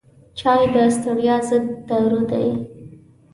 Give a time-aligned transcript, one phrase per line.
[0.39, 2.47] چای د ستړیا ضد دارو دی.